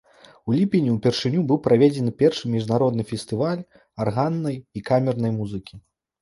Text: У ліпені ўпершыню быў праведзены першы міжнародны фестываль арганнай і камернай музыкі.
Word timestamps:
У 0.51 0.53
ліпені 0.59 0.93
ўпершыню 0.93 1.43
быў 1.51 1.59
праведзены 1.67 2.13
першы 2.21 2.43
міжнародны 2.55 3.03
фестываль 3.11 3.61
арганнай 4.07 4.57
і 4.81 4.85
камернай 4.91 5.31
музыкі. 5.39 5.73